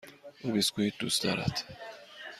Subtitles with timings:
[0.41, 1.63] او بیسکوییت دوست دارد.